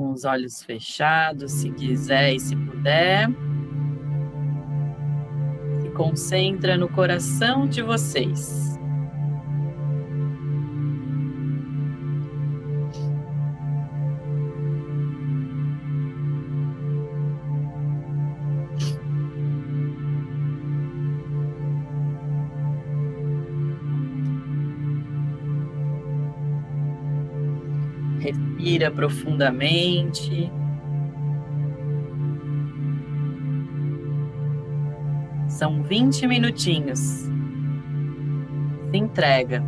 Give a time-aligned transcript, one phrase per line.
[0.00, 3.28] com os olhos fechados, se quiser e se puder.
[5.82, 8.79] Se concentra no coração de vocês.
[28.70, 30.48] Respira profundamente.
[35.48, 37.00] São 20 minutinhos.
[37.00, 39.60] Se entrega.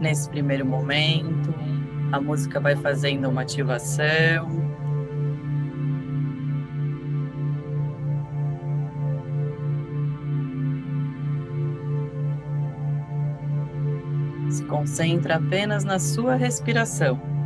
[0.00, 1.54] Nesse primeiro momento.
[2.10, 4.48] A música vai fazendo uma ativação.
[14.50, 17.39] Se concentra apenas na sua respiração.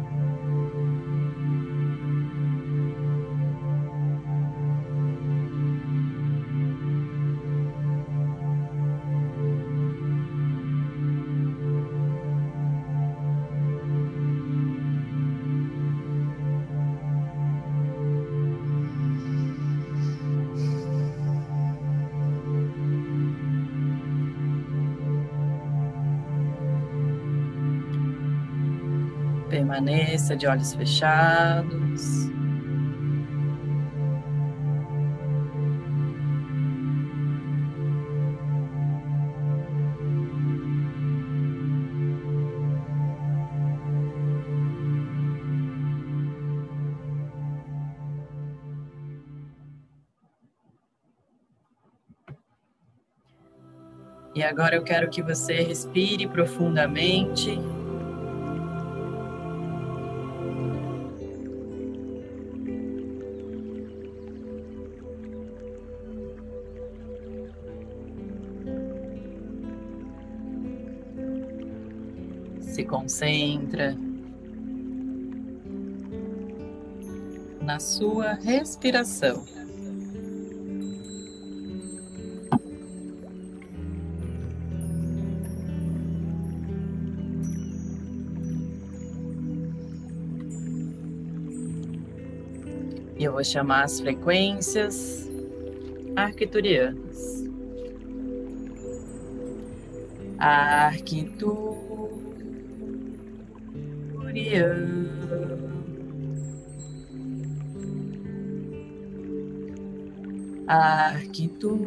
[29.75, 32.31] Permaneça de olhos fechados.
[54.37, 57.59] E agora eu quero que você respire profundamente
[72.85, 73.97] concentra
[77.61, 79.45] na sua respiração.
[93.17, 95.31] Eu vou chamar as frequências
[96.15, 97.45] arquiturianas.
[100.39, 101.84] Arquitur
[104.35, 105.09] Arcturian.
[110.67, 111.85] Arcturian.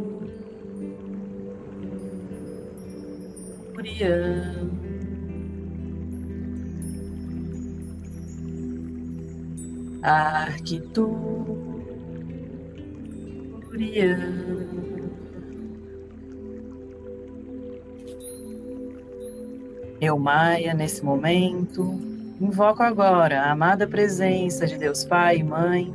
[10.01, 11.17] Arcturian.
[19.99, 25.91] Eu, Maia, nesse momento, Invoco agora a amada presença de Deus Pai e Mãe,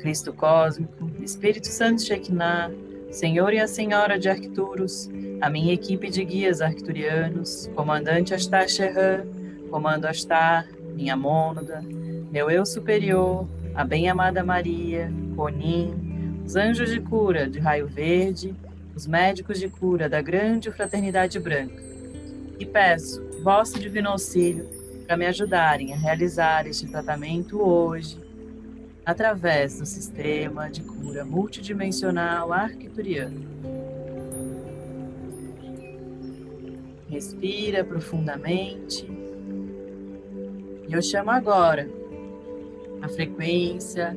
[0.00, 2.72] Cristo Cósmico, Espírito Santo Shekinah,
[3.12, 5.08] Senhor e a Senhora de Arcturus,
[5.40, 9.24] a minha equipe de guias arcturianos, comandante Astar Shehan,
[9.70, 11.80] comando Astar, minha mônada,
[12.32, 18.56] meu eu superior, a bem-amada Maria, Conin, os anjos de cura de raio verde,
[18.92, 21.80] os médicos de cura da grande fraternidade branca.
[22.58, 24.79] E peço vosso divino auxílio
[25.10, 28.16] para me ajudarem a realizar este tratamento hoje,
[29.04, 33.44] através do sistema de cura multidimensional arquituriano.
[37.08, 39.04] Respira profundamente.
[40.86, 41.90] E eu chamo agora
[43.02, 44.14] a frequência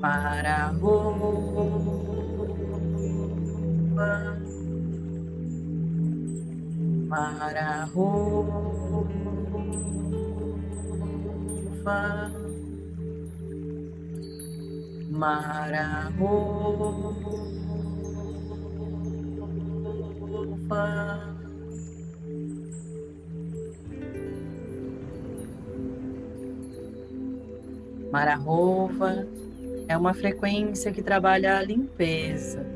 [0.00, 1.66] para rua,
[7.16, 8.44] para a rua,
[15.08, 16.26] Marahova.
[28.12, 29.26] Marahova
[29.88, 32.66] é uma frequência que trabalha a limpeza,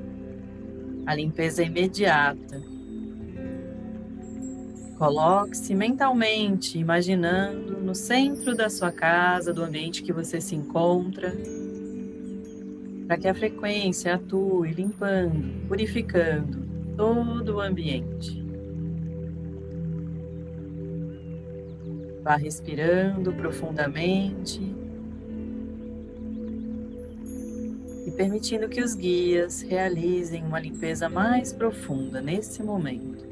[1.04, 2.69] a limpeza imediata.
[5.00, 11.34] Coloque-se mentalmente, imaginando no centro da sua casa, do ambiente que você se encontra,
[13.06, 16.68] para que a frequência atue limpando, purificando
[16.98, 18.44] todo o ambiente.
[22.22, 24.60] Vá respirando profundamente
[28.06, 33.29] e permitindo que os guias realizem uma limpeza mais profunda nesse momento.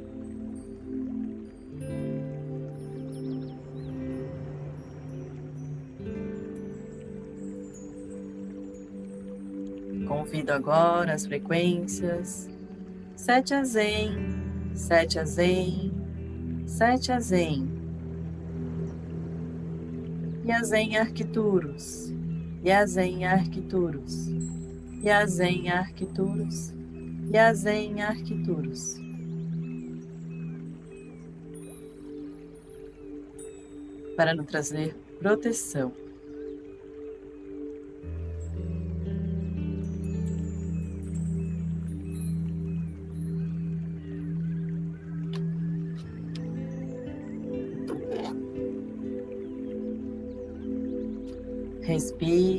[10.50, 12.48] Agora as frequências
[13.16, 14.12] 7 a Zen,
[14.74, 15.92] 7 a Zen,
[16.66, 17.68] 7 a Zen.
[20.44, 22.14] E a Zen Arquituros,
[22.64, 24.28] e a Zen Arquituros,
[25.02, 26.72] e a Zen Arquituros,
[27.30, 28.96] e a Zen Arquituros.
[34.16, 35.92] Para nos trazer proteção.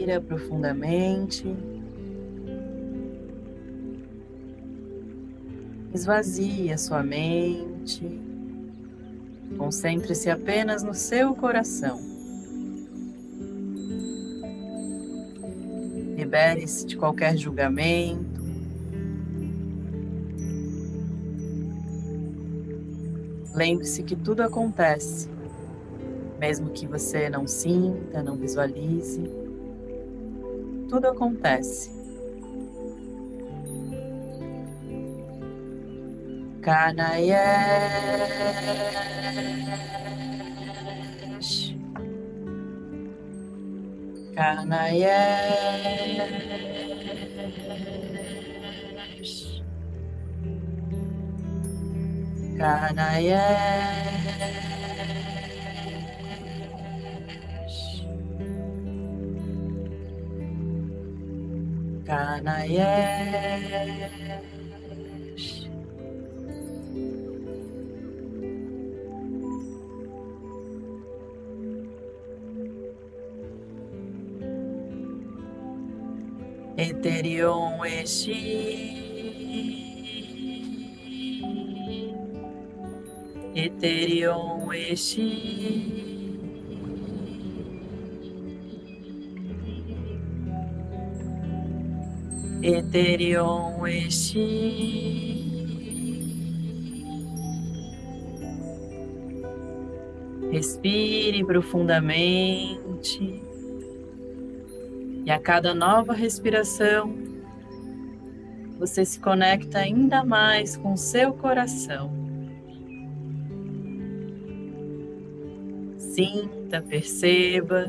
[0.10, 1.46] Respira profundamente.
[5.94, 8.20] Esvazie a sua mente.
[9.56, 12.00] Concentre-se apenas no seu coração.
[16.16, 18.40] Libere-se de qualquer julgamento.
[23.54, 25.30] Lembre-se que tudo acontece
[26.40, 29.22] mesmo que você não sinta, não visualize,
[30.90, 31.98] tudo acontece.
[36.62, 37.30] Carnayesh
[44.36, 45.60] Carnayesh
[52.58, 54.00] Carnayesh
[62.10, 62.90] Kanayesh.
[76.78, 78.42] Eterion Eshi.
[83.54, 86.09] Eterion Eshi.
[92.62, 95.40] Eterion Eshi.
[100.52, 103.42] Respire profundamente.
[105.26, 107.14] E a cada nova respiração,
[108.78, 112.12] você se conecta ainda mais com seu coração.
[115.98, 117.86] Sinta, perceba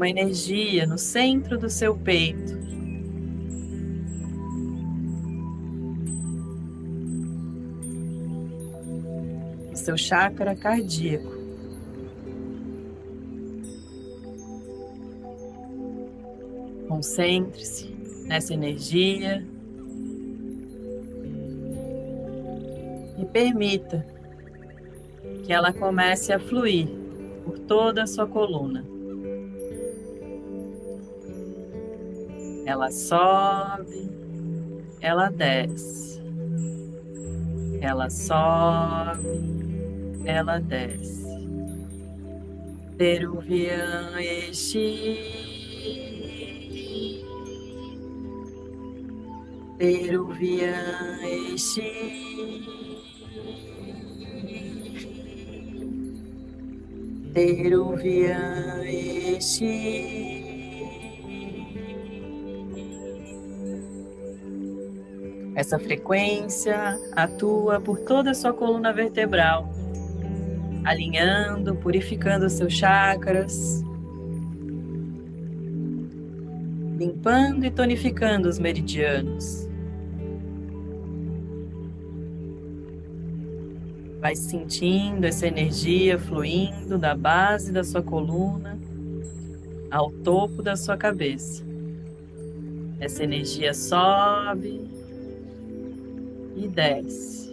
[0.00, 2.58] uma energia no centro do seu peito.
[9.70, 11.38] O seu chakra cardíaco.
[16.88, 19.46] Concentre-se nessa energia
[23.18, 24.06] e permita
[25.44, 26.88] que ela comece a fluir
[27.44, 28.89] por toda a sua coluna.
[32.70, 34.08] Ela sobe,
[35.00, 36.22] ela desce.
[37.80, 39.42] Ela sobe,
[40.24, 41.26] ela desce.
[42.96, 44.84] Peruvian Exi.
[49.76, 51.90] Peruvian Exi.
[57.34, 60.39] Peruvian Exi.
[65.60, 69.68] Essa frequência atua por toda a sua coluna vertebral
[70.82, 73.84] alinhando, purificando seus chakras,
[76.96, 79.68] limpando e tonificando os meridianos.
[84.18, 88.78] Vai sentindo essa energia fluindo da base da sua coluna
[89.90, 91.62] ao topo da sua cabeça.
[92.98, 94.99] Essa energia sobe
[96.60, 97.50] e desce.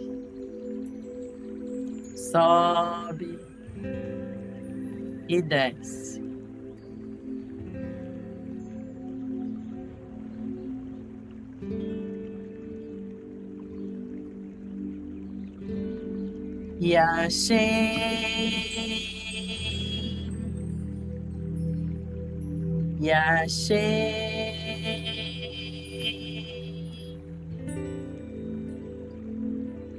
[2.14, 3.38] Sobe
[5.28, 6.18] e desce.
[16.80, 17.58] E achei,
[23.00, 24.27] e achei,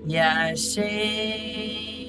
[0.10, 2.00] e achei.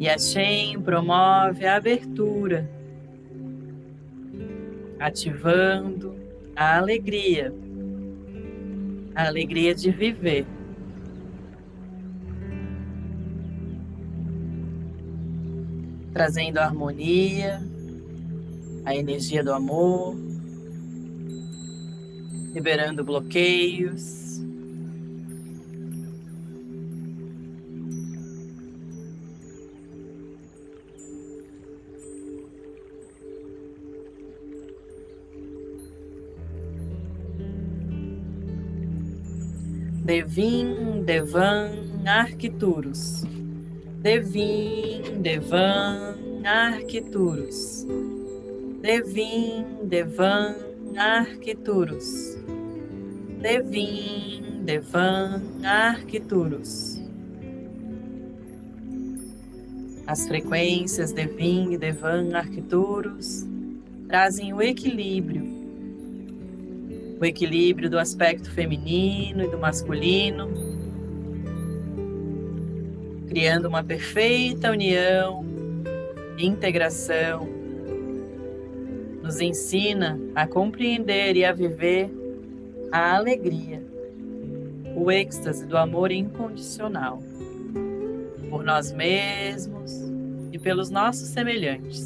[0.00, 2.68] E a Shem promove a abertura,
[4.98, 6.16] ativando
[6.56, 7.54] a alegria,
[9.14, 10.46] a alegria de viver.
[16.12, 17.62] Trazendo a harmonia,
[18.84, 20.31] a energia do amor,
[22.52, 24.22] liberando bloqueios,
[40.04, 43.24] Devin, Devan, Arquituros.
[44.02, 47.86] Devin, Devan, Arquituros.
[48.82, 52.36] Devin, Devan, Arquituros.
[53.40, 57.02] Devin, Devan, Arquituros.
[60.06, 63.46] As frequências Devin Devan Arquituros
[64.08, 65.62] trazem o equilíbrio
[67.22, 70.50] o equilíbrio do aspecto feminino e do masculino,
[73.28, 75.46] criando uma perfeita união,
[76.36, 77.48] integração,
[79.22, 82.10] nos ensina a compreender e a viver
[82.90, 83.82] a alegria,
[84.96, 87.22] o êxtase do amor incondicional
[88.50, 89.92] por nós mesmos
[90.52, 92.04] e pelos nossos semelhantes.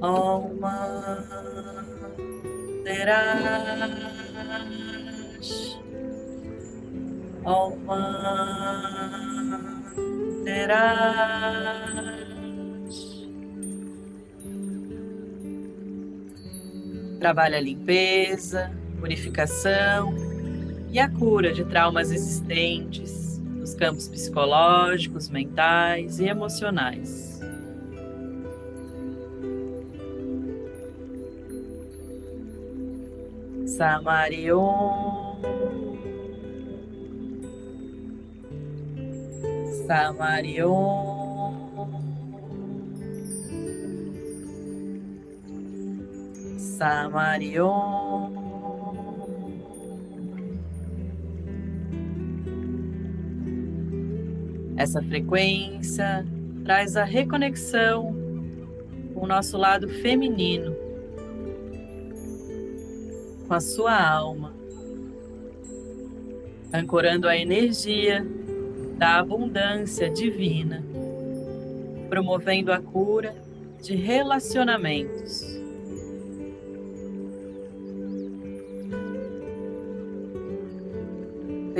[0.00, 1.00] Om manterás
[7.44, 8.50] Om manterás
[17.20, 20.14] Trabalha a limpeza, purificação
[20.90, 27.38] e a cura de traumas existentes nos campos psicológicos, mentais e emocionais.
[33.66, 35.36] Samarion.
[39.86, 41.09] Samarion.
[46.80, 48.32] Samarion.
[54.78, 56.24] Essa frequência
[56.64, 58.16] traz a reconexão
[59.12, 60.74] com o nosso lado feminino,
[63.46, 64.54] com a sua alma,
[66.72, 68.26] ancorando a energia
[68.96, 70.82] da abundância divina,
[72.08, 73.34] promovendo a cura
[73.82, 75.59] de relacionamentos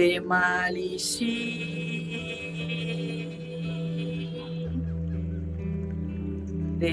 [0.01, 1.37] Demalishi.
[6.79, 6.91] de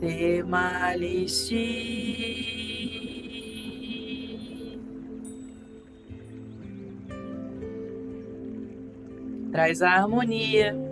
[0.00, 1.66] Demalishi.
[9.52, 10.83] Traz a harmonia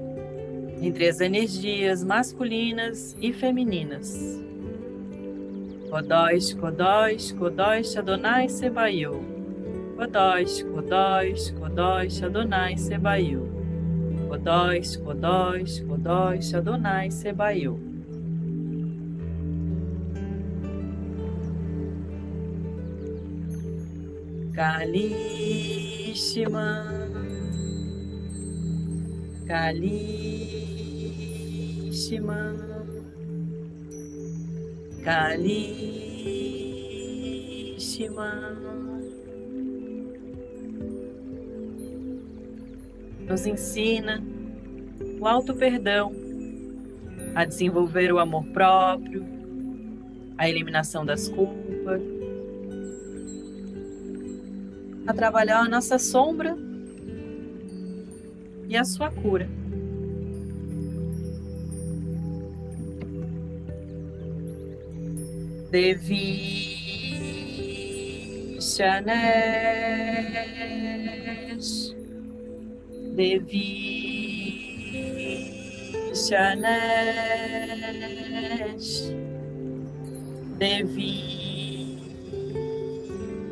[0.82, 4.42] entre as energias masculinas e femininas.
[5.88, 9.22] Kodós, Kodós, Kodós, Adonai Sebaiu.
[9.96, 13.48] Kodós, Kodós, Kodós, Adonai Sebaiu.
[14.28, 17.78] Kodós, Kodós, Kodós, Adonai Sebaiu.
[24.54, 25.62] Kalishma,
[29.52, 29.92] Kalishma,
[35.04, 35.92] Kalishma.
[43.28, 44.22] nos ensina
[45.20, 46.12] o alto perdão,
[47.34, 49.22] a desenvolver o amor próprio,
[50.38, 52.00] a eliminação das culpas,
[55.06, 56.71] a trabalhar a nossa sombra
[58.68, 59.48] e a sua cura.
[65.70, 66.52] Devi
[68.60, 69.32] Shanesh
[73.16, 73.72] Devi
[76.12, 76.92] Shanesh
[80.58, 81.16] Devi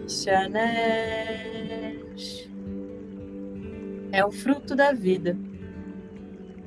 [0.06, 1.59] Shanesh
[4.12, 5.36] É o fruto da vida.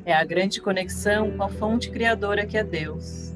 [0.06, 3.34] É a grande conexão com a fonte criadora que é Deus.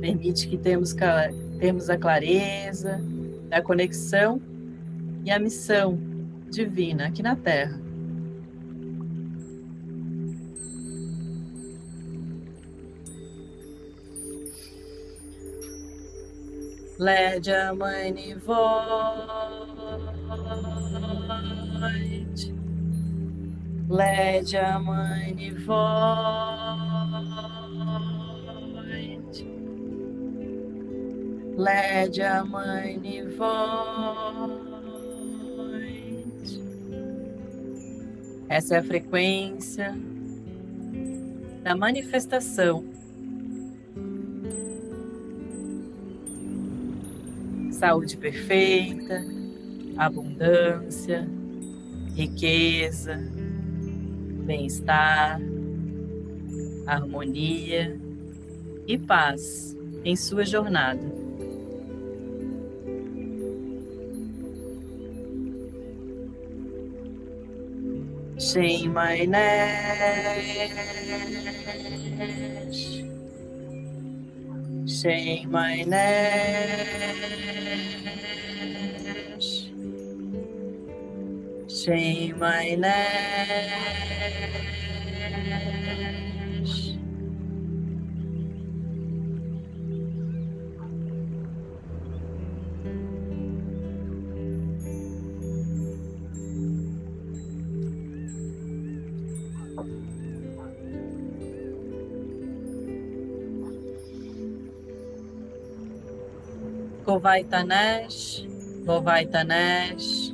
[0.00, 0.94] Permite que temos,
[1.58, 3.00] temos a clareza,
[3.50, 4.40] a conexão
[5.24, 5.98] e a missão
[6.50, 7.84] divina aqui na Terra.
[16.96, 18.54] Mãe Void,
[23.88, 25.74] Lédia Mãe Void,
[31.56, 32.98] Lédia Mãe
[33.36, 34.74] Void.
[38.48, 39.94] Essa é a frequência
[41.62, 42.84] da manifestação.
[47.70, 49.22] Saúde perfeita,
[49.98, 51.28] abundância,
[52.14, 53.20] riqueza,
[54.44, 55.40] bem-estar,
[56.86, 57.98] harmonia
[58.86, 61.24] e paz em sua jornada.
[68.38, 70.54] Sing my name.
[74.86, 75.46] Say
[81.84, 82.88] Say my name.
[107.04, 107.44] Govai
[109.28, 110.33] Tanesh,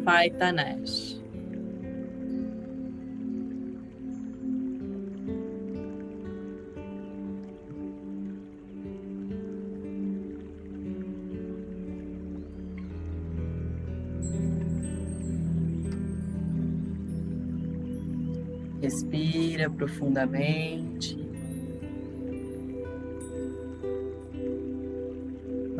[0.00, 1.20] Govai Tanesh.
[18.80, 21.20] Respira profundamente.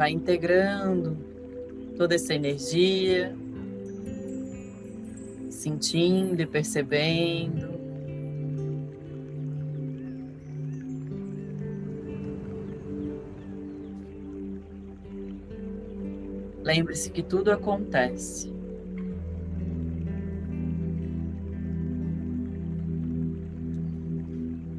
[0.01, 1.15] vai integrando
[1.95, 3.37] toda essa energia,
[5.61, 7.69] sentindo e percebendo.
[16.63, 18.51] Lembre-se que tudo acontece.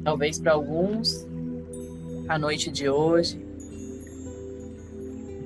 [0.02, 1.28] Talvez para alguns,
[2.26, 3.40] a noite de hoje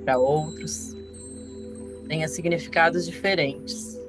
[0.03, 0.97] para outros
[2.09, 4.06] tenha significados diferentes.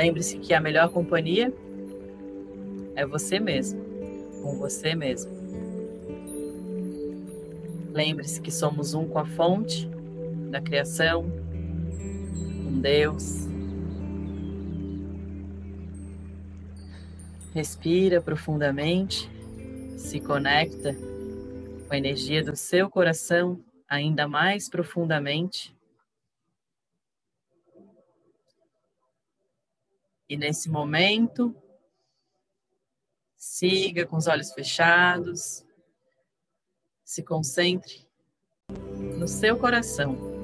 [0.00, 1.52] Lembre-se que a melhor companhia
[2.96, 3.78] é você mesmo.
[4.40, 5.30] com você mesmo.
[7.92, 9.86] Lembre-se que somos um com a fonte
[10.50, 11.30] da criação,
[12.64, 13.46] com Deus.
[17.52, 19.30] Respira profundamente,
[19.98, 20.94] se conecta
[21.86, 25.76] com a energia do seu coração ainda mais profundamente.
[30.30, 31.52] E nesse momento,
[33.36, 35.66] siga com os olhos fechados,
[37.04, 38.06] se concentre
[39.18, 40.39] no seu coração.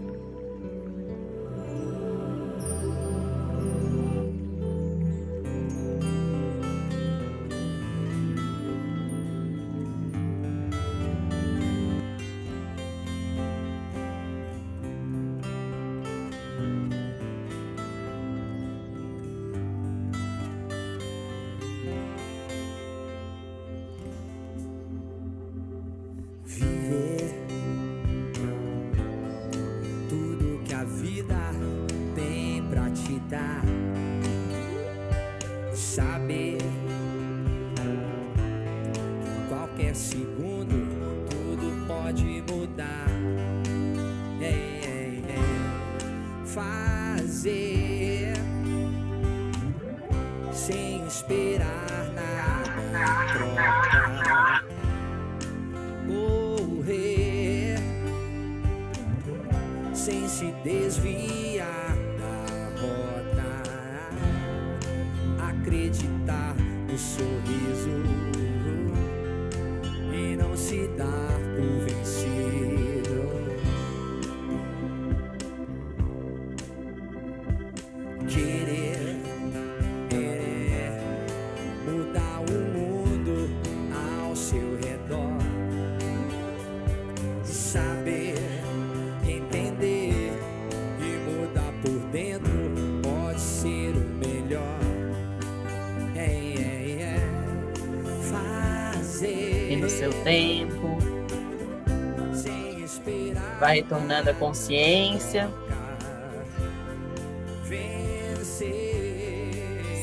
[103.87, 105.49] Retornando a consciência.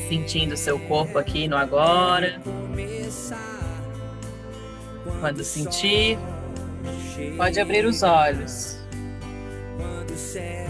[0.08, 2.40] Sentindo seu corpo aqui no agora.
[5.20, 6.18] Quando sentir,
[7.36, 8.78] pode abrir os olhos.
[9.76, 10.66] Quando o céu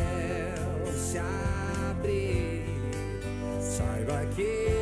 [0.96, 2.64] se abrir,
[3.60, 4.73] saiba que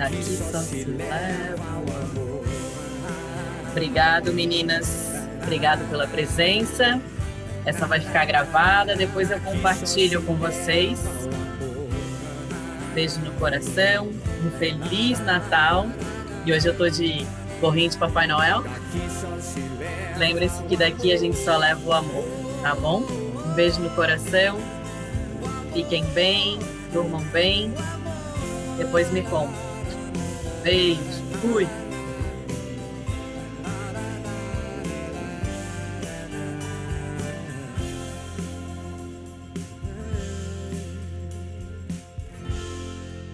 [0.00, 2.42] Daqui só se leva o amor.
[3.70, 5.10] Obrigado, meninas.
[5.42, 6.98] Obrigado pela presença.
[7.66, 10.98] Essa vai ficar gravada, depois eu compartilho com vocês.
[12.94, 14.08] Beijo no coração,
[14.42, 15.86] um feliz Natal.
[16.46, 17.26] E hoje eu tô de
[17.60, 18.64] gorrinho de Papai Noel.
[20.16, 22.24] Lembre-se que daqui a gente só leva o amor,
[22.62, 23.02] tá bom?
[23.02, 24.58] Um beijo no coração.
[25.74, 26.58] Fiquem bem,
[26.90, 27.74] durmam bem.
[28.78, 29.69] Depois me contam.
[30.62, 31.00] Beijo.
[31.40, 31.66] Fui.